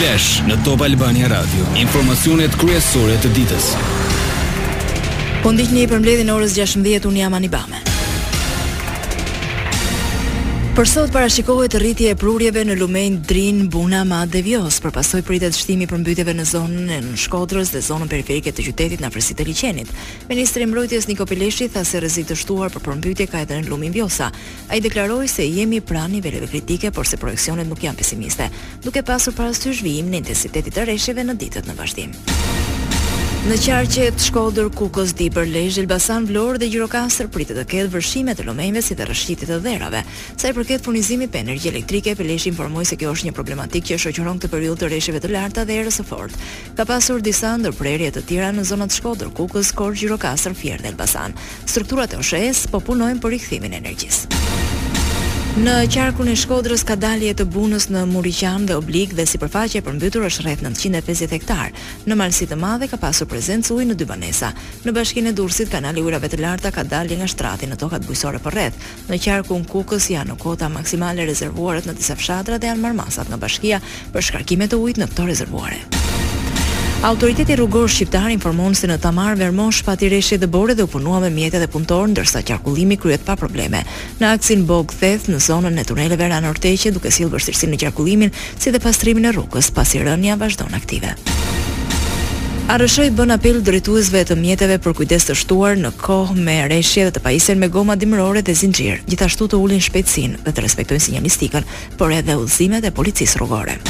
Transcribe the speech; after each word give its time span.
Flash 0.00 0.28
në 0.48 0.54
Top 0.64 0.80
Albania 0.86 1.28
Radio. 1.28 1.66
Informacionet 1.76 2.54
kryesore 2.62 3.18
të 3.20 3.34
ditës. 3.36 3.66
Po 5.44 5.52
ndihni 5.52 5.84
për 5.92 6.00
mbledhjen 6.00 6.32
e 6.32 6.36
orës 6.38 6.56
16:00 6.56 7.08
un 7.12 7.18
jam 7.20 7.36
Anibame. 7.36 7.84
Për 10.80 10.88
sot 10.88 11.10
parashikohet 11.12 11.74
rritje 11.76 12.08
e 12.08 12.16
prurjeve 12.16 12.62
në 12.64 12.72
Lumenj, 12.80 13.18
Drin, 13.28 13.58
Buna, 13.68 13.98
Ma 14.08 14.22
dhe 14.24 14.40
Vjos. 14.46 14.78
Për 14.80 14.94
pasoj 14.96 15.18
pritet 15.28 15.52
shtimi 15.52 15.84
për 15.90 15.98
mbytjeve 16.00 16.32
në 16.38 16.46
zonën 16.48 16.88
e 16.94 17.00
në 17.04 17.18
Shkodrës 17.20 17.68
dhe 17.74 17.82
zonën 17.84 18.08
periferike 18.08 18.48
të 18.56 18.64
qytetit 18.70 19.02
në 19.04 19.10
afërsi 19.10 19.36
të 19.36 19.44
liçenit. 19.50 19.90
Ministri 20.30 20.64
i 20.64 20.68
Mbrojtjes 20.70 21.08
Niko 21.10 21.26
Pileshi 21.28 21.68
tha 21.74 21.82
se 21.84 22.00
rrezik 22.00 22.30
të 22.30 22.38
shtuar 22.40 22.72
për 22.72 22.86
përmbytje 22.86 23.28
ka 23.28 23.44
edhe 23.44 23.60
në 23.60 23.68
Lumin 23.68 23.92
Vjosa. 23.92 24.30
Ai 24.72 24.80
deklaroi 24.80 25.28
se 25.28 25.44
jemi 25.44 25.82
pranë 25.84 26.14
niveleve 26.16 26.48
kritike, 26.54 26.94
por 26.96 27.04
se 27.04 27.20
projeksionet 27.20 27.68
nuk 27.68 27.84
janë 27.84 28.00
pesimiste, 28.00 28.48
duke 28.80 29.04
pasur 29.04 29.36
parasysh 29.36 29.84
vijim 29.84 30.08
në 30.16 30.22
intensitetin 30.24 30.80
e 30.80 30.88
rreshjeve 30.88 31.28
në 31.28 31.36
ditët 31.44 31.68
në 31.68 31.76
vazhdim. 31.76 32.16
Në 33.40 33.56
qarqe 33.64 34.10
të 34.12 34.20
Shkodër, 34.20 34.66
Kukës, 34.76 35.14
Dipër, 35.16 35.46
Lezhë, 35.48 35.80
Elbasan, 35.80 36.26
Vlorë 36.28 36.60
dhe 36.60 36.66
Gjirokastër 36.74 37.30
pritet 37.32 37.56
të 37.56 37.64
ketë 37.70 37.90
vërhime 37.94 38.34
të 38.36 38.44
lomëve 38.44 38.82
si 38.84 38.92
të 38.98 39.06
rëshqitit 39.08 39.48
të 39.48 39.56
dherave. 39.64 40.02
Sa 40.36 40.50
i 40.52 40.56
përket 40.58 40.84
furnizimit 40.84 41.24
me 41.24 41.30
për 41.32 41.46
energji 41.46 41.70
elektrike, 41.72 42.14
lejsh 42.20 42.50
informoi 42.50 42.84
se 42.86 42.98
kjo 43.00 43.14
është 43.16 43.30
një 43.30 43.34
problematikë 43.38 43.94
që 43.94 43.98
shoqëron 44.04 44.42
këtë 44.44 44.52
periudhë 44.52 44.80
të 44.82 44.92
reshjeve 44.92 45.22
të 45.24 45.32
larta 45.32 45.64
dhe 45.64 45.80
erës 45.86 45.98
së 46.02 46.06
fortë. 46.10 46.44
Ka 46.76 46.84
pasur 46.92 47.24
disa 47.24 47.54
ndërprerje 47.64 48.12
të 48.18 48.24
tjera 48.28 48.52
në 48.52 48.66
zonat 48.74 48.98
Shkodër, 48.98 49.32
Kukës, 49.40 49.72
Korç, 49.72 50.02
Gjirokastër, 50.04 50.58
Fjerë 50.60 50.84
dhe 50.84 50.92
Elbasan. 50.92 51.34
Strukturat 51.64 52.12
e 52.14 52.20
OSHE-s 52.20 52.66
po 52.68 52.84
punojnë 52.84 53.24
për 53.24 53.38
rikthimin 53.38 53.72
e 53.72 53.80
energjisë. 53.80 54.49
Në 55.58 55.88
qarkun 55.90 56.28
e 56.30 56.36
Shkodrës 56.38 56.84
ka 56.86 56.94
dalje 56.94 57.32
të 57.40 57.44
bunës 57.50 57.88
në 57.90 58.04
Muriqan 58.12 58.68
dhe 58.68 58.76
Oblik 58.78 59.16
dhe 59.18 59.24
sipërfaqja 59.26 59.80
e 59.80 59.82
përmbytur 59.82 60.22
është 60.28 60.44
rreth 60.44 60.62
950 60.62 61.34
hektar. 61.34 61.74
Në 62.06 62.16
malësi 62.20 62.46
të 62.48 62.56
madhe 62.60 62.86
ka 62.88 62.96
pasur 63.02 63.26
prezencë 63.28 63.74
ujë 63.74 63.88
në 63.90 63.96
dy 63.98 64.06
banesa. 64.06 64.52
Në 64.86 64.94
bashkinë 65.00 65.32
e 65.32 65.36
Durrësit 65.40 65.72
kanali 65.74 66.06
ujërave 66.06 66.30
të 66.32 66.40
larta 66.46 66.70
ka 66.72 66.86
dalje 66.86 67.18
nga 67.18 67.26
shtrati 67.32 67.66
në 67.68 67.80
tokat 67.82 68.06
bujësore 68.06 68.38
për 68.46 68.56
rreth. 68.60 68.78
Në 69.10 69.18
qarkun 69.26 69.66
Kukës 69.74 70.06
janë 70.14 70.30
në 70.36 70.38
kota 70.46 70.70
maksimale 70.70 71.26
rezervuaret 71.28 71.90
në 71.90 71.98
disa 71.98 72.14
fshatra 72.16 72.62
dhe 72.62 72.70
janë 72.70 72.86
marmasat 72.86 73.26
nga 73.34 73.42
bashkia 73.42 73.82
për 74.14 74.28
shkarkimet 74.30 74.78
e 74.78 74.78
ujit 74.86 75.02
në 75.02 75.10
këto 75.10 75.26
rezervuare. 75.34 75.80
Autoriteti 77.00 77.56
rrugor 77.56 77.86
shqiptar 77.88 78.28
informon 78.28 78.74
se 78.76 78.84
në 78.90 78.98
Tamar 79.00 79.38
Vermon 79.40 79.70
shpati 79.72 80.10
rreshtë 80.12 80.36
dhe 80.42 80.48
bore 80.52 80.74
dhe 80.76 80.84
u 80.84 80.88
punua 80.92 81.16
me 81.22 81.30
mjete 81.32 81.56
dhe 81.62 81.68
punëtor 81.72 82.10
ndërsa 82.12 82.42
qarkullimi 82.50 82.98
kryet 83.00 83.22
pa 83.24 83.38
probleme. 83.40 83.80
Në 84.20 84.28
aksin 84.36 84.66
Bog 84.68 84.92
Theth 85.00 85.30
në 85.32 85.38
zonën 85.46 85.80
e 85.80 85.84
tuneleve 85.88 86.28
Ranorteqe 86.28 86.92
duke 86.92 87.08
sill 87.10 87.32
vështirësinë 87.32 87.72
në 87.72 87.80
qarkullimin 87.84 88.34
si 88.60 88.68
dhe 88.74 88.82
pastrimin 88.84 89.30
e 89.30 89.32
rrugës 89.32 89.72
pasi 89.72 90.02
rënja 90.04 90.36
vazhdon 90.42 90.76
aktive. 90.76 91.14
Arëshoj 92.76 93.08
bën 93.16 93.32
apel 93.38 93.64
drejtuesve 93.64 94.26
të 94.28 94.36
mjeteve 94.36 94.76
për 94.84 94.98
kujdes 95.00 95.30
të 95.30 95.40
shtuar 95.40 95.80
në 95.80 95.94
kohë 96.04 96.36
me 96.36 96.58
reshje 96.68 97.08
dhe 97.08 97.16
të 97.16 97.24
pajisen 97.24 97.64
me 97.64 97.72
goma 97.72 97.96
dimërore 97.96 98.44
dhe 98.44 98.52
zinxhir. 98.60 99.00
Gjithashtu 99.08 99.48
të 99.54 99.64
ulin 99.64 99.80
shpejtësinë 99.88 100.44
dhe 100.44 100.52
të 100.52 100.68
respektojnë 100.68 101.06
sinjalistikën, 101.08 101.64
por 101.96 102.12
edhe 102.12 102.36
udhëzimet 102.44 102.84
e 102.84 102.92
policisë 102.92 103.40
rrugore 103.40 103.80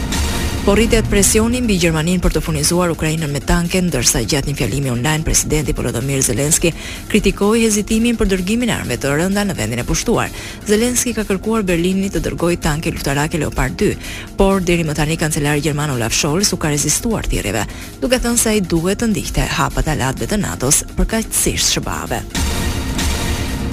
Po 0.63 0.71
rritet 0.79 1.03
presioni 1.11 1.59
mbi 1.59 1.75
Gjermaninë 1.75 2.21
për 2.23 2.37
të 2.37 2.41
furnizuar 2.45 2.91
Ukrainën 2.93 3.27
me 3.33 3.41
tanke, 3.43 3.81
ndërsa 3.83 4.21
gjatë 4.23 4.47
një 4.47 4.55
fjalimi 4.61 4.91
online 4.93 5.25
presidenti 5.27 5.73
Volodymyr 5.75 6.21
Zelensky 6.23 6.71
kritikoi 7.11 7.65
hezitimin 7.65 8.15
për 8.15 8.29
dërgimin 8.31 8.71
e 8.71 8.77
armëve 8.77 8.95
të 9.03 9.11
rënda 9.17 9.43
në 9.49 9.57
vendin 9.59 9.83
e 9.83 9.85
pushtuar. 9.89 10.31
Zelensky 10.69 11.11
ka 11.17 11.27
kërkuar 11.27 11.67
Berlinit 11.67 12.15
të 12.15 12.23
dërgojë 12.29 12.61
tanke 12.63 12.95
luftarake 12.95 13.43
Leopard 13.43 13.75
2, 13.75 13.99
por 14.39 14.63
deri 14.63 14.87
më 14.87 14.95
tani 15.01 15.19
kancelari 15.19 15.65
gjerman 15.67 15.97
Olaf 15.97 16.15
Scholz 16.15 16.55
u 16.55 16.61
ka 16.63 16.71
rezistuar 16.71 17.27
thirrjeve, 17.27 17.67
duke 17.99 18.23
thënë 18.23 18.39
se 18.39 18.55
ai 18.55 18.63
duhet 18.63 19.03
të 19.03 19.11
ndiqte 19.11 19.49
hapat 19.59 19.91
e 19.91 19.99
lartëve 19.99 20.31
të 20.31 20.41
NATO-s 20.47 20.85
për 20.95 21.11
kaqësisht 21.17 21.75
shbavave. 21.75 22.23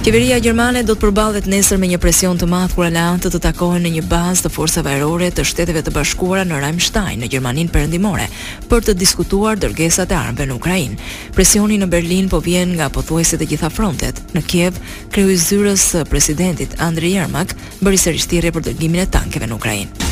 Qeveria 0.01 0.39
gjermane 0.41 0.81
do 0.81 0.95
të 0.97 1.03
përballet 1.03 1.45
nesër 1.45 1.77
me 1.77 1.85
një 1.91 1.99
presion 2.01 2.39
të 2.39 2.47
madh 2.49 2.71
kur 2.73 2.87
aleantë 2.87 3.29
të 3.35 3.41
takohen 3.43 3.83
në 3.85 3.91
një 3.97 4.01
bazë 4.09 4.43
të 4.47 4.51
forcave 4.55 4.93
ajrore 4.95 5.27
të 5.29 5.45
Shteteve 5.45 5.83
të 5.85 5.93
Bashkuara 5.93 6.41
në 6.49 6.57
Ramstein 6.63 7.21
në 7.21 7.29
Gjermaninë 7.29 7.69
Perëndimore 7.69 8.25
për 8.71 8.81
të 8.87 8.95
diskutuar 8.97 9.61
dërgesat 9.61 10.09
e 10.09 10.17
armëve 10.17 10.47
në 10.49 10.57
Ukrainë. 10.57 10.97
Presioni 11.37 11.77
në 11.83 11.91
Berlin 11.93 12.33
po 12.33 12.39
vjen 12.41 12.73
nga 12.79 12.89
pothuajse 12.97 13.37
të 13.37 13.51
gjitha 13.53 13.69
frontet. 13.69 14.23
Në 14.33 14.41
Kiev, 14.49 14.81
kreu 15.13 15.29
i 15.29 15.37
zyrës 15.37 15.85
së 15.93 16.01
presidentit 16.09 16.79
Andriy 16.81 17.19
Yermak 17.19 17.53
bëri 17.83 18.01
sërish 18.07 18.25
thirrje 18.33 18.57
për 18.57 18.71
dërgimin 18.71 19.03
e 19.05 19.11
tankeve 19.19 19.45
në 19.53 19.61
Ukrainë. 19.61 20.09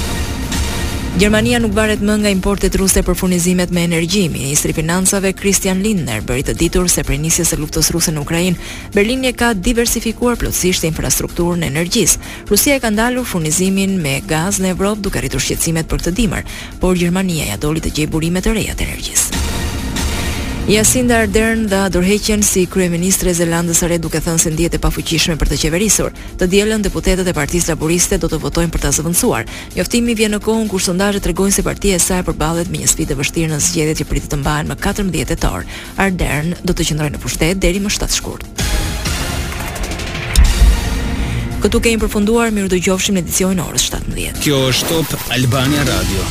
Gjermania 1.20 1.58
nuk 1.60 1.74
varet 1.76 2.00
më 2.06 2.14
nga 2.22 2.32
importet 2.32 2.76
ruse 2.80 3.02
për 3.04 3.18
furnizimet 3.20 3.74
me 3.76 3.82
energji. 3.84 4.30
Ministri 4.32 4.72
i 4.72 4.76
Financave 4.78 5.34
Christian 5.36 5.82
Lindner 5.84 6.22
bëri 6.24 6.46
të 6.48 6.54
ditur 6.56 6.88
se 6.90 7.04
për 7.04 7.18
nisjes 7.20 7.52
së 7.52 7.60
luftës 7.60 7.90
ruse 7.92 8.14
në 8.16 8.24
Ukrainë, 8.24 8.56
Berlini 8.96 9.34
ka 9.36 9.50
diversifikuar 9.68 10.40
plotësisht 10.40 10.88
infrastrukturën 10.88 11.68
e 11.68 11.72
energjisë. 11.74 12.24
Rusia 12.48 12.80
e 12.80 12.80
ka 12.86 12.94
ndalur 12.96 13.28
furnizimin 13.28 14.00
me 14.00 14.16
gaz 14.32 14.62
në 14.64 14.72
Evropë 14.78 15.04
duke 15.10 15.26
rritur 15.26 15.44
shqetësimet 15.44 15.92
për 15.92 16.06
këtë 16.06 16.16
dimër, 16.22 16.48
por 16.80 16.96
Gjermania 16.96 17.52
ja 17.52 17.60
doli 17.60 17.84
të 17.84 17.98
gjej 18.00 18.08
burime 18.16 18.40
të 18.40 18.56
reja 18.56 18.80
të 18.80 18.88
energjisë. 18.88 19.29
Jacinda 20.70 21.18
Ardern 21.24 21.64
dha 21.66 21.88
dorëheqjen 21.90 22.44
si 22.46 22.68
kryeministre 22.70 23.32
e 23.34 23.34
Zelandës 23.34 23.80
së 23.82 23.88
Re 23.90 23.96
duke 24.04 24.20
thënë 24.22 24.38
se 24.44 24.52
ndihet 24.54 24.76
e 24.78 24.80
pafuqishme 24.84 25.34
për 25.42 25.50
të 25.50 25.58
qeverisur. 25.64 26.12
Të 26.38 26.46
dielën 26.52 26.84
deputetët 26.86 27.26
e 27.26 27.34
Partisë 27.34 27.72
Laboriste 27.72 28.20
do 28.22 28.30
të 28.30 28.38
votojnë 28.44 28.70
për 28.76 28.84
ta 28.84 28.92
zëvendësuar. 28.94 29.50
Njoftimi 29.74 30.14
vjen 30.20 30.36
në 30.36 30.40
kohën 30.46 30.70
kur 30.70 30.84
sondazhet 30.86 31.26
tregojnë 31.26 31.56
se 31.58 31.66
partia 31.66 31.98
e 31.98 32.04
saj 32.04 32.22
përballet 32.30 32.70
me 32.70 32.84
një 32.84 32.92
sfidë 32.94 33.18
vështirë 33.18 33.50
në 33.56 33.60
zgjedhjet 33.66 34.04
që 34.04 34.08
pritet 34.12 34.30
të 34.36 34.42
mbahen 34.44 34.70
më 34.70 34.78
14 34.86 35.26
tetor. 35.34 35.66
Ardern 36.06 36.54
do 36.62 36.76
të 36.78 36.90
qëndrojë 36.92 37.16
në 37.18 37.24
pushtet 37.26 37.66
deri 37.66 37.82
më 37.82 37.96
7 37.98 38.20
shkurt. 38.20 38.46
Këtu 41.66 41.82
kemi 41.82 42.04
përfunduar, 42.06 42.54
mirë 42.54 42.70
dëgjofshim 42.78 43.18
në 43.18 43.26
edicionin 43.26 43.66
orës 43.66 43.90
17. 43.98 44.38
Kjo 44.46 44.62
është 44.70 44.94
Top 45.10 45.32
Albania 45.34 45.90
Radio. 45.90 46.28